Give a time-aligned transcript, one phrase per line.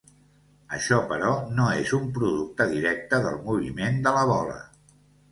[0.75, 4.57] Això, però, no és un producte directe del moviment de la bola.